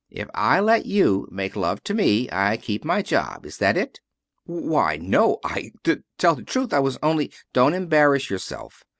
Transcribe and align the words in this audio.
If 0.09 0.27
I 0.33 0.59
let 0.61 0.87
you 0.87 1.27
make 1.29 1.55
love 1.55 1.83
to 1.83 1.93
me, 1.93 2.27
I 2.31 2.57
keep 2.57 2.83
my 2.83 3.03
job. 3.03 3.45
Is 3.45 3.59
that 3.59 3.77
it?" 3.77 3.99
"Why 4.45 4.97
no 4.97 5.37
I 5.43 5.73
to 5.83 6.01
tell 6.17 6.33
the 6.33 6.41
truth 6.41 6.73
I 6.73 6.79
was 6.79 6.97
only" 7.03 7.31
"Don't 7.53 7.75
embarrass 7.75 8.27
yourself. 8.27 8.83